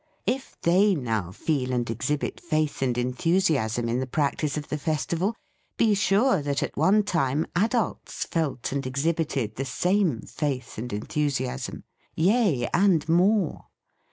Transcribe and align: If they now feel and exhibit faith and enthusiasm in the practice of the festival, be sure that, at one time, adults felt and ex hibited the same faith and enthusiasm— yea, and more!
If 0.25 0.59
they 0.63 0.95
now 0.95 1.31
feel 1.31 1.71
and 1.71 1.87
exhibit 1.87 2.39
faith 2.39 2.81
and 2.81 2.97
enthusiasm 2.97 3.87
in 3.87 3.99
the 3.99 4.07
practice 4.07 4.57
of 4.57 4.69
the 4.69 4.79
festival, 4.79 5.35
be 5.77 5.93
sure 5.93 6.41
that, 6.41 6.63
at 6.63 6.75
one 6.75 7.03
time, 7.03 7.45
adults 7.55 8.25
felt 8.25 8.71
and 8.71 8.87
ex 8.87 9.03
hibited 9.03 9.57
the 9.57 9.65
same 9.65 10.21
faith 10.23 10.79
and 10.79 10.91
enthusiasm— 10.91 11.83
yea, 12.15 12.67
and 12.73 13.07
more! 13.07 13.67